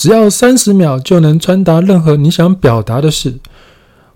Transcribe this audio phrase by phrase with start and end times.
[0.00, 3.34] 只要三十秒就能传达任何你想表达的事。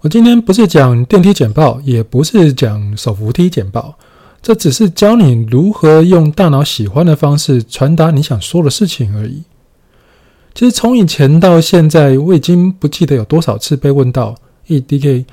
[0.00, 3.94] 我今天不是讲电梯简报，也不是讲手扶梯简报，
[4.40, 9.42] 这只是教你如何用大脑喜欢的方式传达你想说的事情而已。
[10.54, 14.34] 其实从以前到现在，我已经不记得有多少次被问到
[14.66, 15.26] EDK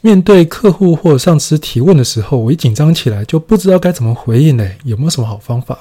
[0.00, 4.66] 面对客户或上司提问的时候，我一紧张起来就不知道该怎么回应呢？
[4.84, 5.78] 有没有什么好方法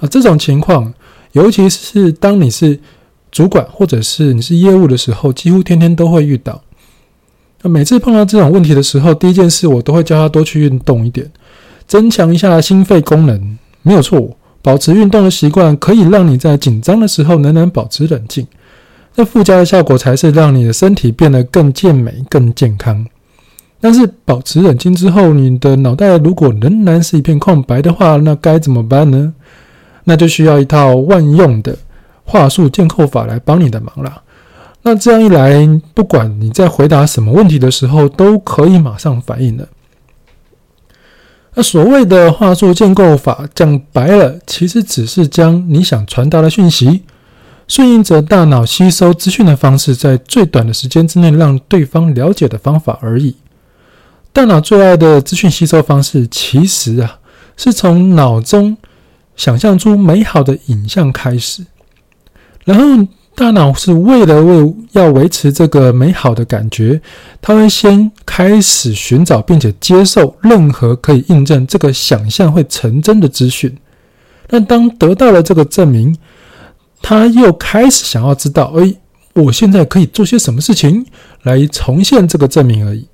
[0.00, 0.06] 啊？
[0.06, 0.92] 这种情况，
[1.32, 2.78] 尤其是当你是
[3.30, 6.62] 主管或者是你是业务的时候，几乎天天都会遇到。
[7.62, 11.30] 那每次碰到这种问题的时候，第一件事我都会叫他多去运动一点，
[11.86, 13.58] 增强一下心肺功能。
[13.82, 18.46] 没有错，保持运动的习惯可以让你在紧张的时候仍然保持冷静。
[19.14, 23.06] 那附加的效果才是让你的身体变得更健美、更健康。
[23.80, 29.32] 但是保持冷静之后，你的脑袋如果仍然是一片空白的话，那该怎么办呢？
[30.04, 31.76] 那就需要一套万用的。
[32.26, 34.20] 话术建构法来帮你的忙啦。
[34.82, 39.66] 那这样一来，不管你在回答什么问题的时候，都可以马上反应了。
[41.54, 47.02] 那所谓的话术建构法，讲白了，其实只是将你想传达的讯息，
[47.66, 53.34] 顺应着大脑吸收资讯的方式，在最短的时间之内让对方了解的方法而已。
[54.32, 57.18] 大脑最爱的资讯吸收方式，其实啊，
[57.56, 58.76] 是从脑中
[59.34, 61.64] 想象出美好的影像开始。
[62.66, 67.00] 然后，大脑是为了为要维持这个美好的感觉，
[67.40, 73.72] 它会先开始寻找并且接受任何可以印证这个想象会成真的资讯。
[74.48, 76.18] 但当得到了这个证明，
[77.00, 78.92] 他又开始想要知道：哎，
[79.34, 81.06] 我现在可以做些什么事情
[81.44, 83.06] 来重现这个证明而已。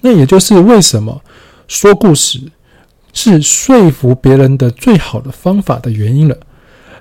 [0.00, 1.20] 那也就是为什么
[1.68, 2.40] 说故事
[3.12, 6.34] 是说服别人的最好的方法的原因了。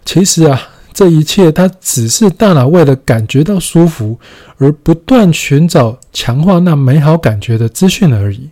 [0.04, 0.62] 其实啊。
[0.94, 4.20] 这一切，它只是大脑为了感觉到舒服
[4.58, 8.50] 而不断寻找强化那美好感觉的资讯而已。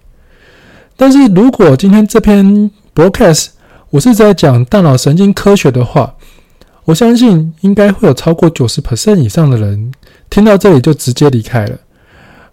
[0.96, 3.48] 但是如果今天这篇 broadcast
[3.90, 6.14] 我是在讲大脑神经科学的话，
[6.86, 9.92] 我相信应该会有超过九十 percent 以上的人
[10.30, 11.78] 听到这里就直接离开了。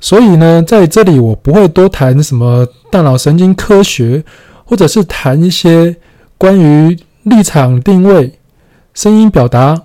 [0.00, 4.24] 所以呢，在这里我不会多谈什么大脑神经科学，
[4.64, 5.96] 或者是谈一些
[6.36, 8.38] 关于立场定位。
[8.96, 9.82] 声音表达，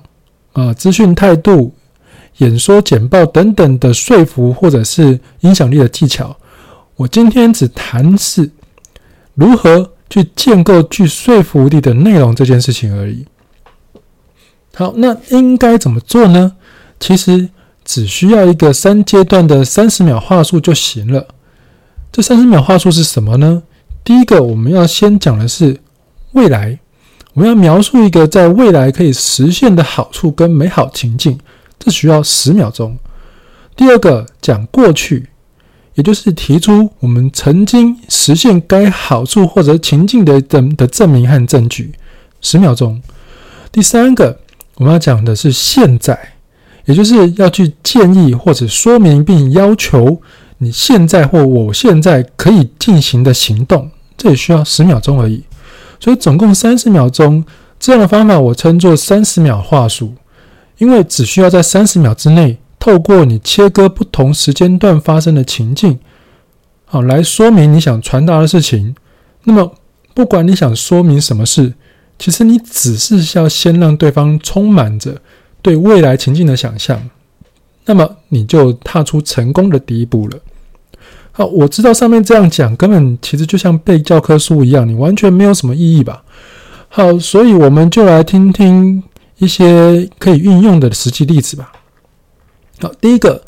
[0.53, 1.73] 啊、资讯态度、
[2.37, 6.37] 演说简报等等的说服或者是影响力的技巧，
[6.95, 8.49] 我今天只谈是
[9.35, 13.25] 如何去建构具说服力的内容这件事情而已。
[14.75, 16.53] 好，那应该怎么做呢？
[16.97, 17.49] 其实
[17.83, 21.27] 只需要一个三阶段的三十秒话术就行了。
[22.13, 23.61] 这三十秒话术是什么呢？
[24.05, 25.81] 第一个，我们要先讲的是
[26.31, 26.79] 未来。
[27.33, 31.39] 我们要描述一个在未来可以实现的好处跟美好情境，
[31.79, 32.97] 这需要十秒钟。
[33.75, 35.29] 第二个讲过去，
[35.95, 41.93] 也就是提出我们曾经实现该好处或者情境的证的证明和证据，
[42.41, 43.01] 十秒钟。
[43.71, 44.37] 第三个
[44.75, 46.33] 我们要讲的是现在，
[46.83, 50.21] 也就是要去建议或者说明并要求
[50.57, 55.41] 你现在或我现在可以进行的行动，这也需要十秒钟而已。
[56.01, 57.45] 所以总共三十秒钟，
[57.79, 60.15] 这样的方法我称作三十秒话术，
[60.79, 65.99] 因为只需要在三十秒之内，透过你切割不同时间段发生的情境，
[66.85, 68.95] 好，来说明你想传达的事情。
[69.43, 69.75] 那么
[70.13, 71.73] 不管你想说明什么事，
[72.17, 75.21] 其实你只是要先让对方充满着
[75.61, 77.09] 对未来情境的想象，
[77.85, 80.39] 那么你就踏出成功的第一步了。
[81.45, 86.23] 我知道上面这样讲，根本其实就像背教科书一样，你完全没有什么意义吧？
[86.89, 89.01] 好，所以我们就来听听
[89.37, 91.71] 一些可以运用的实际例子吧。
[92.79, 93.41] 好，第一个，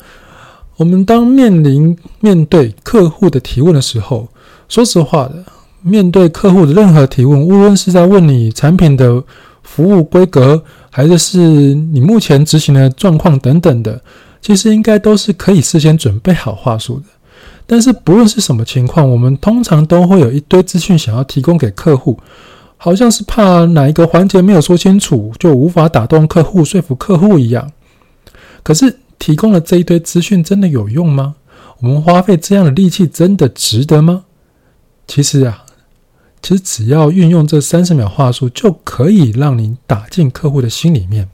[0.76, 4.28] 我们当面临面对客户的提问的时候，
[4.68, 5.44] 说实话的，
[5.82, 9.22] 面对客户的任何提问，无论是在问你产品的
[9.62, 14.00] 服务规格，还是是你目前执行的状况等等的，
[14.40, 17.04] 其实应该都是可以事先准备好话术的。
[17.66, 22.20] 但是不论是什么情况，我们通常都会有一堆资讯想要提供给客户，
[22.76, 27.72] 好像是怕哪一个环节没有说清楚，就无法打动客户、说服客户一样。
[28.62, 31.36] 可是提供了这一堆资讯真的有用吗？
[31.80, 34.24] 我们花费这样的力气真的值得吗？
[35.06, 35.64] 其实啊，
[36.42, 41.28] 其实只要运用这三十秒话术，就可以让你打进客户的心里面。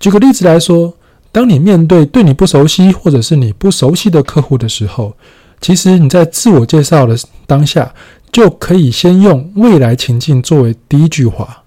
[0.00, 0.94] 举个例子来说。
[1.38, 5.14] 当你面对对你不熟悉或者是你不熟悉的客户的时候，
[5.60, 7.94] 其实你在自我介绍的当下
[8.32, 11.62] 就可以先用未来情境作为第一句话。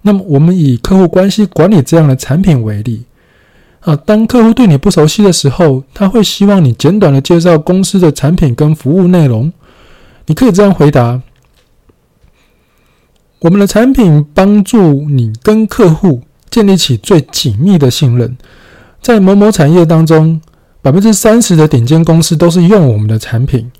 [0.00, 3.02] 那么，我们以客户关系管理这样的产品为例，
[3.80, 9.52] 啊，当客户对你不熟悉的时候，他会希望你简短的介绍公司的产品跟服务内容。
[10.24, 11.20] 你可以这样回答：
[13.40, 18.38] 我们的产品帮助你跟客户建立起最紧密的信任。
[19.02, 20.40] 在某某产业当中，
[20.82, 23.70] 百分之三十的顶尖公司都是用我们的产品。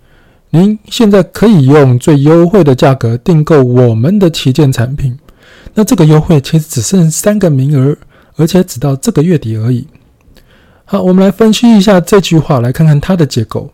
[0.51, 5.19] 您现在可以用最优惠的价格订购我们的旗舰产品。
[5.75, 7.97] 那这个优惠其实只剩三个名额。
[8.37, 9.87] 而且只到这个月底而已。
[10.87, 13.71] 好，我们来分析一下这句话，来看看它的结构。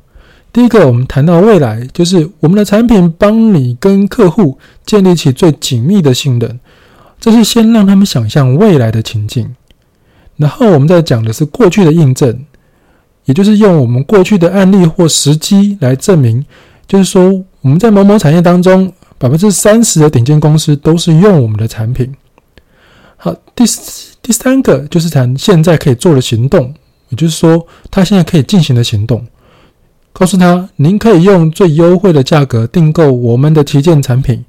[0.52, 6.58] 第一个，我们谈到未来，就是我们的产品帮你跟客户建立起最紧密的信任，
[7.20, 9.54] 这是先让他们想象未来的情境。
[10.36, 12.44] 然后我们再讲的是过去的印证，
[13.24, 16.44] 也就是用我们过去的案例或时机来证明，
[16.86, 22.14] 就是说我们在某某产业当中，百分之三十的顶尖公司都是用我们的产品。
[23.16, 23.64] 好，第。
[24.22, 26.74] 第三个就是谈现在可以做的行动，
[27.10, 29.24] 也就是说，他现在可以进行的行动。
[30.12, 34.44] 告诉他，您可以用最优惠的价格订购我们的旗舰产品，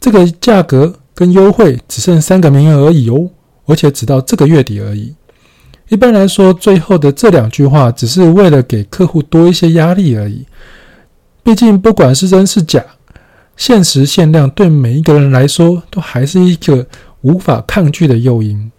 [0.00, 3.30] 这个价格跟优惠只剩三个名额而已哦，
[3.66, 5.14] 而且只到这个月底而已。
[5.88, 10.46] 一般来说，最后的这两句话只是为了给客户多一些压力而已。
[11.42, 12.82] 毕竟，不管是真是假，
[13.56, 16.86] 限时限量对每一个人来说都还是一个
[17.20, 18.72] 无法抗拒的诱因。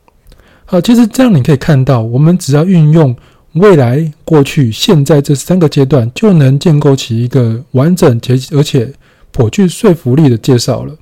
[0.65, 3.15] 好，其实这样你可以看到，我们只要运用
[3.53, 8.91] 未来、过去、现在这三个阶段，就能建构起一个完整且而且
[9.31, 10.93] 颇具说服力的介绍了。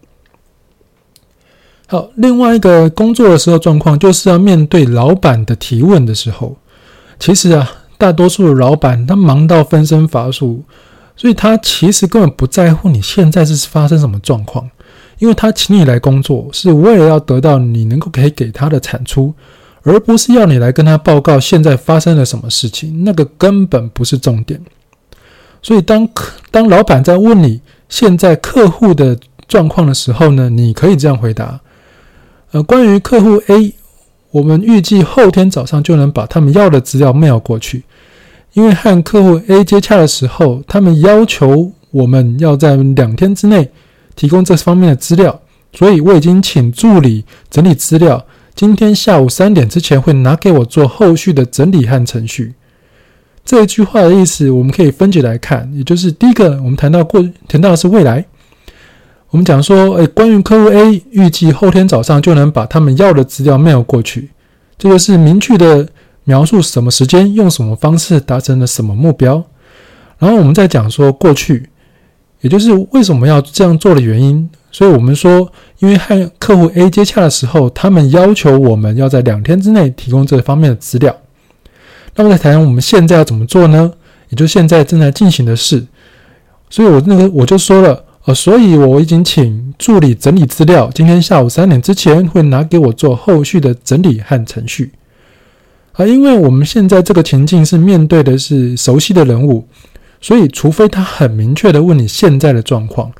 [1.93, 6.57] 好，另外一个工作的时候状况，就是要面对老板的提问的时候。
[7.19, 10.63] 其实啊，大多数的老板他忙到分身乏术，
[11.15, 14.67] 所以他其实根本不在乎你现在是发生什么状况。
[15.19, 19.31] 因为他请你来工作，是为了要得到你能够可以给他的产出，
[19.83, 23.03] 而不是要你来跟他报告现在发生了什么事情。
[23.03, 24.59] 那个根本不是重点。
[25.61, 29.15] 所以当客当老板在问你现在客户的
[29.47, 31.61] 状况的时候呢，你可以这样回答：
[32.53, 33.73] 呃，关于客户 A，
[34.31, 37.83] 我们预计后天早上就能把他们要的资料 mail 过去。
[38.53, 43.69] 因为和客户 A 接洽的时候，他们要求我们要在两天之内。
[44.15, 45.41] 提供这方面的资料，
[45.73, 48.23] 所以我已经请助理整理资料。
[48.53, 52.53] 今天下午三点之前会拿给我做后续的整理和程序。
[53.43, 58.23] 这一句话的意思，我们可以分解来看，也就是第一个，我们谈到过，谈到的是未来。
[59.33, 64.29] 我们讲说，诶，关于客户 A，预计后天早上就能把他们要的资料 mail 过去。
[64.77, 65.89] 这个是明确的
[66.25, 69.43] 描述什么时间，用什么方式达成了什么目标。
[70.19, 71.67] 然后我们再讲说过去。
[72.41, 81.15] 也就是为什么要这样做的原因，所以我们说，因为和客户 A 接洽的时候，他们要求我们要在两天之内提供这方面的资料。
[82.15, 83.91] 那么再谈我们现在要怎么做呢？
[84.29, 85.83] 也就现在正在进行的事。
[86.69, 94.91] 所以我那个我就说了，呃，所以我已经请助理整理资料，今天下午三点之前会拿给我做后续的整理和程序。
[95.91, 99.67] 啊，因为我们现在这个情境是面对的是熟悉的人物。
[100.21, 103.11] 所以，除非他很明确的问你现在的状况，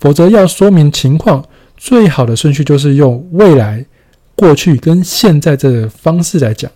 [0.00, 1.44] 否则要说明情况，
[1.76, 3.86] 最好的顺序就是用未来、
[4.34, 6.68] 过去跟现在这个方式来讲。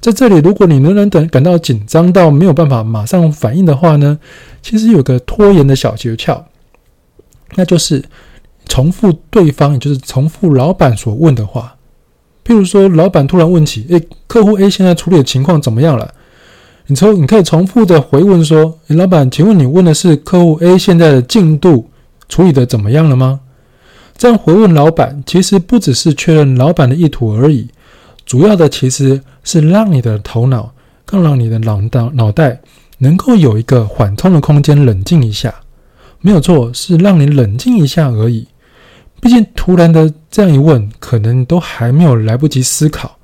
[0.00, 4.18] 在这里，如果你仍然等感到紧张到没有办法马上反应的话呢，
[4.62, 6.42] 其实有个拖延的小诀窍，
[7.54, 8.02] 那就是
[8.66, 11.74] 重复对方，也就是重复老板所问的话。
[12.44, 16.12] 譬如说，老板突然问起：“诶，客户 A 现在处理的情况怎么样了？”
[16.86, 21.88] 你从你可以重复的回问说：“诶，老板，请问你问的是客户 A 现在的进度
[22.28, 23.40] 处理的怎么样了吗？”
[24.18, 27.68] 这样回问老板，其实不只是确认老板的意图而已，
[28.26, 30.72] 主要的其实是让你的头脑，
[31.04, 32.60] 更让你的脑脑脑袋
[32.98, 35.54] 能够有一个缓冲的空间，冷静一下。
[36.22, 38.46] 没有错，是让你冷静一下而已。
[39.20, 43.18] 毕竟突然的这样一问，可能都还没有来不及思考。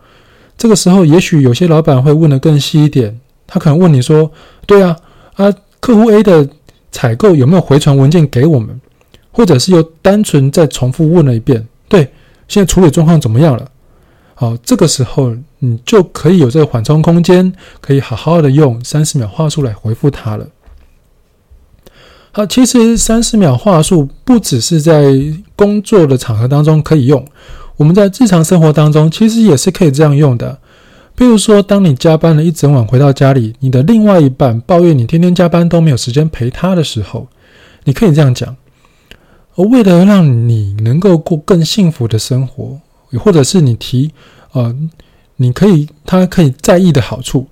[0.56, 3.18] 这个时候，也许有些老板会问的更细一点。
[3.46, 4.30] 他可能问你说
[4.66, 4.96] ：“对啊，
[5.36, 5.50] 啊，
[5.80, 6.48] 客户 A 的
[6.92, 8.80] 采购有没有回传文件给我们？
[9.32, 11.66] 或者是又单纯再重复问了一遍？
[11.88, 12.00] 对，
[12.48, 13.70] 现在处理状况怎么样了？
[14.34, 20.46] 好，这个时候你就可以有这个缓冲空间，可以好好的用三十秒话术来回复他了。
[22.32, 25.14] 好，其实三十秒话术不只是在
[25.56, 27.24] 工作的场合当中可以用，
[27.76, 30.58] 我们在日常生活当中其实也是可以这样用的。”
[31.16, 37.26] 比如说，当你加班了一整晚回到家里，你的另外一半抱怨你天天加班都没有时间陪他的时候，
[37.82, 38.54] 你可以这样讲：
[39.56, 42.78] 而为了让你能够过更幸福的生活，
[43.18, 44.12] 或者是你提，
[44.52, 44.72] 呃，
[45.34, 47.48] 你可以他可以在意的好处。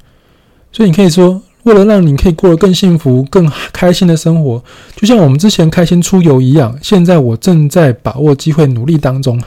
[0.70, 4.62] 所以你可以说，为了让你可以过得更幸福、更开心的生活，
[4.94, 9.42] 就像我们之前开心出游一样，现在我正在把握机会，努力当中。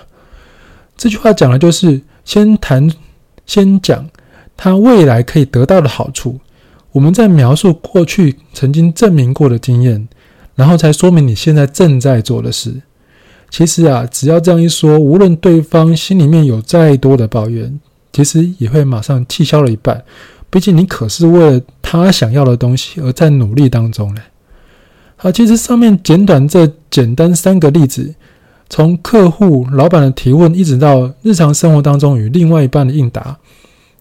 [0.98, 2.92] 这句话讲的就是先谈，
[3.46, 4.06] 先讲
[4.58, 6.38] 他未来可以得到的好处。
[6.92, 10.06] 我们在描述过去曾经证明过的经验，
[10.56, 12.82] 然后才说明你现在正在做的事。
[13.50, 17.80] 其实啊，只要这样一说，无论对方心里面有再多的抱怨，
[18.12, 20.04] 其实也会马上气消了一半。
[20.52, 21.62] 毕竟你可是为了
[21.92, 24.22] 他想要的东西而在努力当中呢。
[25.16, 28.14] 好，其实上面简短这简单三个例子，
[28.70, 33.36] 从客户、老板的提问，一直到日常生活当中与另外一半的应答，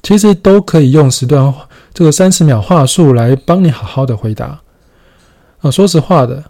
[0.03, 1.55] 其实都可以用时段
[1.95, 4.61] 这个三十秒话术来帮你好好的回答。
[5.61, 6.45] 啊，说实话的。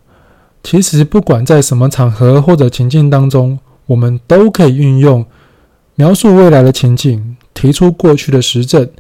[0.64, 5.24] 其实，不管在什么场合或者情境当中，我们都可以运用
[5.94, 8.90] 描述未来的情境，提出过去的实证，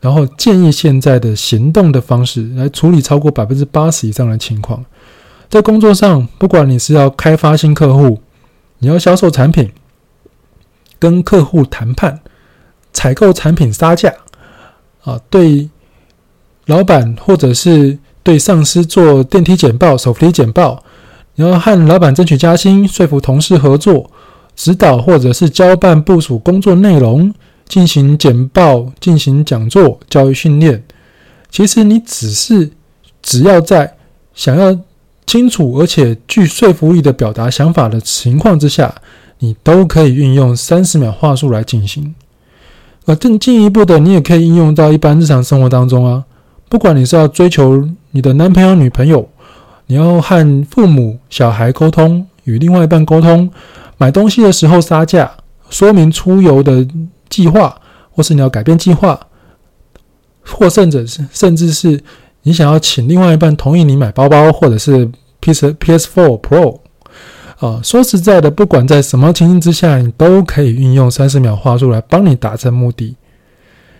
[0.00, 4.84] 然后建议现在的行动的方式来处理超过百分之八十以上的情况。
[5.48, 8.20] 在工作上，不管你是要开发新客户，
[8.78, 9.72] 你要销售产品，
[10.98, 12.20] 跟客户谈判，
[12.92, 14.12] 采购产品杀价，
[15.02, 15.68] 啊，对
[16.66, 20.84] 老板或者是对上司做电梯简报、手扶梯简报。
[21.34, 24.10] 你要和老板争取加薪，说服同事合作，
[24.54, 27.32] 指导或者是交办部署工作内容，
[27.68, 30.82] 进行简报、进行讲座、教育训练。
[31.50, 32.70] 其实你只是
[33.22, 33.94] 只要在
[34.34, 34.76] 想要
[35.26, 38.94] 清楚而且具说服力的表达想法的情况之下，
[39.38, 42.14] 你都可以运用三十秒话术来进行。
[43.04, 46.24] 而更进一步的，你也可以应用到一般日常生活当中啊。
[46.68, 49.28] 不管你是要追求你的男朋友、女朋友。
[49.90, 53.50] 你要和父母、小孩沟通，与另外一半沟通，
[53.96, 55.32] 买东西的时候杀价，
[55.70, 56.86] 说明出游的
[57.28, 57.80] 计划，
[58.10, 59.18] 或是你要改变计划，
[60.42, 62.02] 或甚者是甚至是
[62.42, 66.80] 你想要请另外一半同意你买包包，或者是 PS P S Four Pro
[67.58, 67.80] 啊。
[67.82, 73.16] 说实在的，不管在什么情形之下，你都可以运用三十秒话术来帮你达成目的，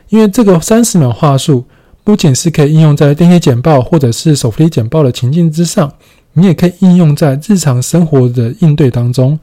[0.08, 1.64] 因为这个三十秒话术。
[2.04, 5.92] 不仅是可以应用在电梯简报或者是手扶梯简报的情境之上，
[6.32, 9.38] 你也可以应用在日常生活的应对当中。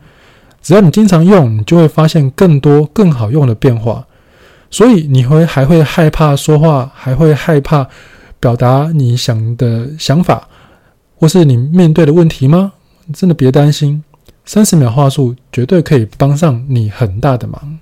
[0.66, 4.04] 只要你经常用，你就会发现更多更好用的变化。
[4.72, 7.88] 所以你会还会害怕说话，还会害怕
[8.40, 10.50] 表达你想的想法，
[11.18, 12.74] 或是你面对的问题吗？
[13.14, 14.04] 真的别担心，
[14.44, 17.80] 三十秒话术绝对可以帮上你很大的忙。